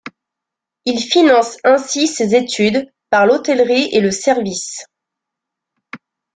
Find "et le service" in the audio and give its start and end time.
3.91-4.87